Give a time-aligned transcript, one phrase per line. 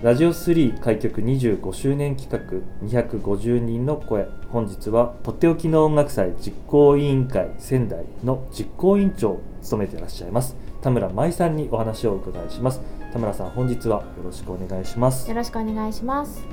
[0.00, 4.28] ラジオ3開局25周年企画250人の声。
[4.48, 10.56] 本日はとっておきの音楽祭実行委員会仙台の実行委員長を務めていらっしゃいます。
[10.82, 12.80] 田村舞さんにお話をお伺いします。
[13.12, 15.28] 田村さん本日はよろしくお願いします。
[15.28, 16.46] よろしくお願いします。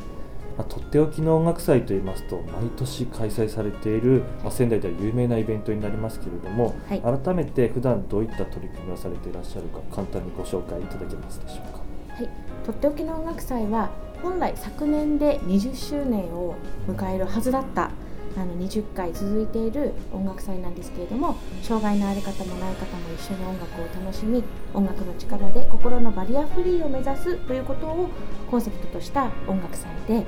[0.58, 11.85] まあ、とっておきの音楽祭といいますと毎年開催されている、まあ、仙台では有名なイベントになりますけれども、はい、改めて普段どういった取り組みをされていらっしゃるか簡単にご紹介いただけますでしょうか
[12.16, 12.30] はい
[12.66, 13.90] とっておきの音楽祭は
[14.24, 16.56] 本来昨年で20周年を
[16.88, 17.92] 迎えるはずだった
[18.38, 24.42] あの20回続いている音楽祭なんですけれども障害のある方もない方も一緒に音楽を楽しみ
[24.74, 28.10] 音楽の力で心のバリアフリーを目指すということを
[28.50, 30.26] コンセプトとした音楽祭で、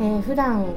[0.00, 0.74] えー、普段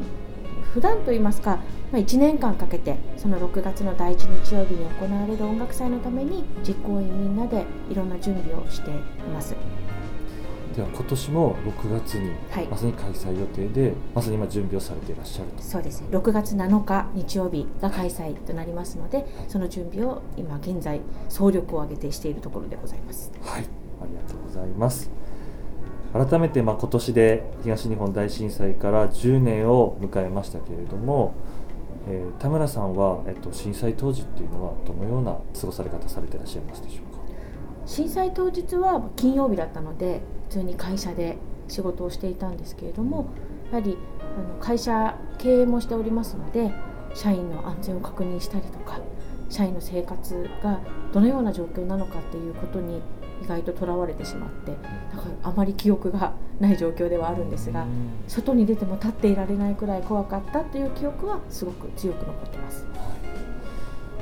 [0.76, 1.58] 普段といいますか、
[1.92, 8.94] まあ、1年間かけてその6月の第1日曜日に行われる音楽祭のために実行委員みんなでいろんな準備をしてい
[9.34, 9.56] ます。
[10.76, 12.32] では今年も6月に
[12.70, 15.62] まさに開催予定で、はい、まさに今準備をされていらっしゃると。
[15.62, 16.08] そうですね。
[16.12, 23.32] 6月7日日曜日が開催となりますので、はい、その準備を今現在総力を挙げてしているところでございます。
[23.42, 23.62] はい。
[24.02, 25.12] ありがとうございます。
[26.14, 31.34] 改めてまあ今年で東日本大震災から10年を迎えましたけれども、
[32.08, 37.13] えー、田村さんは、えっと、震災当時っていうのはどのような過ごされ方されていらっしゃいますでしょうか？
[37.86, 43.28] 震災当日は金曜日だったので普通に会社で仕事をしていたんですけれども
[43.72, 43.98] やはり
[44.38, 46.72] あの会社経営もしておりますので
[47.14, 49.00] 社員の安全を確認したりとか
[49.50, 50.80] 社員の生活が
[51.12, 53.02] どのような状況なのかっていうことに
[53.44, 54.72] 意外ととらわれてしまって
[55.16, 57.86] なんかあまり記憶がない状況ではあるんですが
[58.28, 62.86] 外に出ても立っていられないくらい怖かったという記憶はすごく強く残ってます。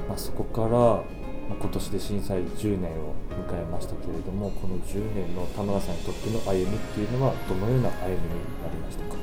[0.09, 1.20] あ、そこから
[1.59, 9.15] 今年で震災10年を迎えましたけれどもこの10年の田村さんにとっての歩みっていうのはどのような歩みになりましたか？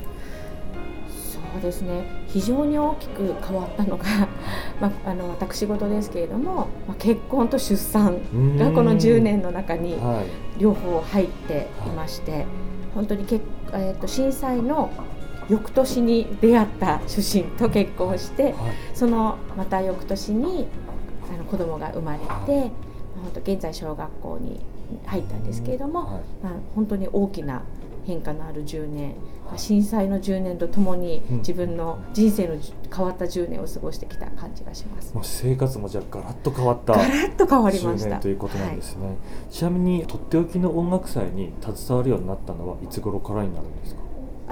[1.08, 2.04] そうですね。
[2.28, 4.04] 非常に大きく変わったのが
[4.80, 8.18] まあ、あの私事ですけれども、まあ、結婚と出産
[8.58, 9.96] がこの10年の中に
[10.58, 12.46] 両方入っていまして、はい、
[12.94, 13.40] 本当にけ、
[13.72, 14.90] えー、と震災の
[15.48, 18.54] 翌年に出会った主審と結婚して、はい、
[18.94, 20.66] そのまた翌年に
[21.50, 22.70] 子供が生まれて、本
[23.34, 24.60] 当現在小学校に
[25.06, 27.62] 入ったんですけれども、はい、まあ、本当に大きな
[28.06, 29.14] 変化のある10年、
[29.56, 32.54] 震災の10年とともに自分の人生の
[32.94, 35.14] 変わった10年を過ごしてきた感じがします。
[35.14, 38.18] もう生活もじゃガラッと変わったガラッと変わりました。
[38.18, 39.16] ということなんですね、はい、
[39.50, 44.00] ちなみにとっておきの音楽祭に携わるようになったのはいつ頃からになるんですか？
[44.00, 44.04] あ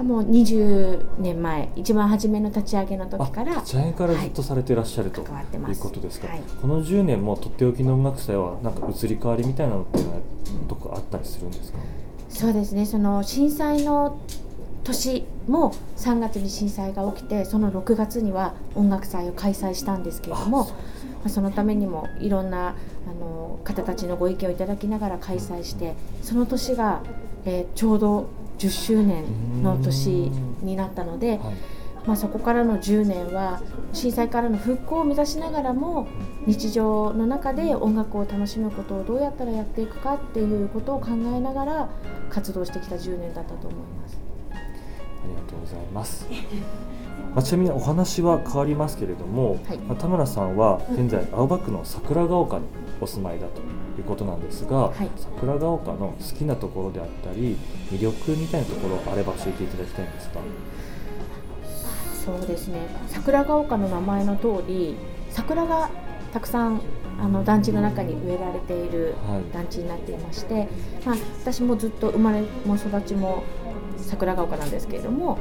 [0.03, 10.19] もう20年前一番初めの立ち上げの時から立ち上げからずっとされていらっしゃる、はい、ということですか、はい、この10年もとっておきの音楽祭はなんか移り変わりみたいなのっていうのは
[10.67, 11.79] どこあったりするんですか？
[12.29, 12.85] そうですね。
[12.85, 14.19] その震災の
[14.83, 20.69] 年も3月に震災が起きてその6月には音楽祭を開催したんですけれども
[21.27, 22.73] そのためにもいろんなあ
[23.19, 27.01] の方たちのご意見をいただきながら開催してその年が、
[27.45, 29.23] えー、ちょうど10周年
[29.63, 30.31] の年
[30.61, 31.39] になったので、
[32.05, 33.61] まあ、そこからの10年は
[33.93, 36.07] 震災からの復興を目指しながらも
[36.45, 41.89] 日常の中で音楽を楽しむことをどうやったらやっていくかっていうことを考えながら
[42.29, 44.17] 活動してきた10年だったと思います。
[44.51, 44.55] あ
[45.27, 46.25] りがとうございます。
[47.37, 52.65] まあ、ちなみにお話は変わりますけれども、はい、まあ、田村さんは現在青葉区の桜ヶ丘に
[52.99, 57.55] お住まいだということなんですが、はい、桜ヶ丘の好きなところであったり
[57.91, 60.39] 魅力みたいなところあれば教えていただきたいんですか？
[62.25, 62.79] そうですね。
[63.07, 64.95] 桜ヶ丘の名前の通り
[65.29, 65.91] 桜が
[66.33, 66.81] たくさん
[67.19, 69.13] あの団地の中に植えられている
[69.53, 70.67] 団地になっていまして、はい、
[71.05, 73.43] まあ、私もずっと生まれも育ちも
[73.97, 75.37] 桜ヶ丘なんですけれども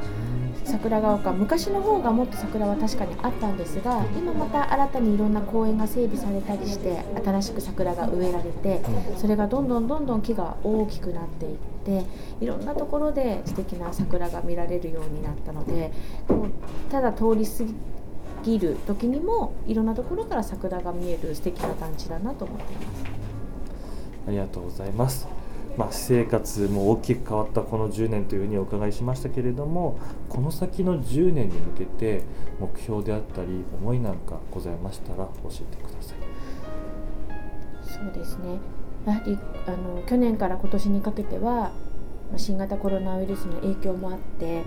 [0.67, 8.83] 桜ヶ丘昔の方がもっと桜は確かにあったんですが今また新たにいろんな公園が整備されたりして新しく桜が植えられて
[9.17, 12.05] それがどんどんどんどん木が大きくなっていって
[12.41, 15.93] いろんなところで素敵な桜が見られるようになったので
[16.91, 17.65] ただ通り過
[18.43, 23.05] ぎる時にもいろんなところから桜が見える素敵な団地だなと思っています。
[24.29, 25.36] ありがとうございます。
[25.77, 32.23] まあ、私生活も大きく変わったこの10年というふうにお伺いしましたけれどもこの先の10年に向けて
[32.59, 36.17] 目標であったり思いなんかございましたら教えてください。
[37.83, 38.59] そうですね
[39.07, 41.73] やはりあの去年から今年にかけては
[42.37, 44.65] 新型コロナウイルスの影響もあって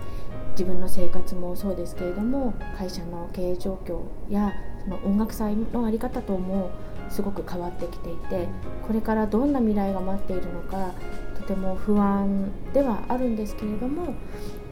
[0.52, 4.02] 自分の生活もそうですけれども会社の経営状況
[4.32, 4.54] や
[4.84, 6.72] その音楽祭の在り方とも
[7.10, 8.48] すごく変わってきていて
[8.86, 10.94] これからどんな未来が待っているのか
[11.36, 14.14] とても不安ではあるんですけれども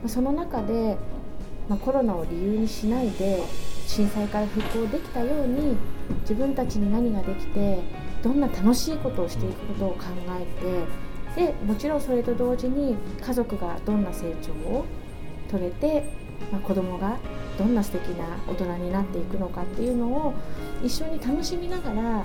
[0.06, 0.98] その中で、
[1.68, 3.42] まあ、コロナを理由にしないで
[3.88, 5.76] 震災から復興できたように
[6.22, 7.80] 自分たちに何ができて
[8.22, 10.04] どんな楽しいことをしていくことを考
[10.40, 14.86] えてでもちろんそれと同時に家族がどんな成長を
[15.50, 16.04] 取れて、
[16.52, 17.18] まあ、子供が
[17.58, 20.34] どんな素敵な大人になっていくのかっていうのを
[20.84, 22.24] 一緒に楽しみながら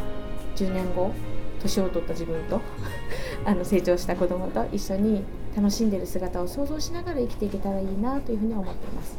[0.56, 1.12] 10年後
[1.60, 2.60] 年を取った自分と
[3.46, 5.22] あの成長した子供と一緒に
[5.56, 9.16] 楽しんでる姿を想像しながら生きていけたらいいなというふうに思っています。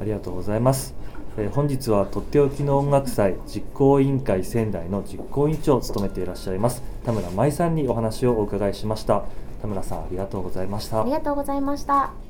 [0.00, 0.94] ありがとうございます、
[1.36, 9.24] えー、本日はとっておきの音楽祭実行委員会仙台の実行委員長を務めていらっしゃいます田村舞さんにお話をお伺いしました。
[9.60, 11.02] 田村さんありがとうございました。
[11.02, 12.29] ありがとうございました